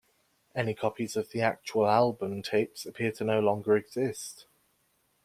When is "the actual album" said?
1.29-2.41